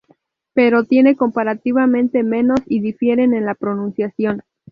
Pero 0.55 0.83
tiene 0.83 1.15
comparativamente 1.15 2.23
menos, 2.23 2.59
y 2.65 2.79
difieren 2.79 3.35
en 3.35 3.45
la 3.45 3.53
pronunciación. 3.53 4.41